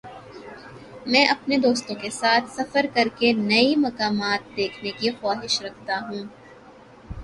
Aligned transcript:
میں 1.07 1.25
اپنے 1.27 1.57
دوستوں 1.57 1.95
کے 1.95 2.09
ساتھ 2.09 2.49
سفر 2.51 2.85
کر 2.93 3.07
کے 3.19 3.31
نئی 3.33 3.75
مقامات 3.75 4.55
دیکھنے 4.57 4.91
کی 4.91 5.09
خواہش 5.21 5.61
رکھتا 5.61 5.99
ہوں۔ 6.09 6.23